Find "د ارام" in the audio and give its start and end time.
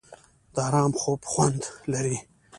0.53-0.91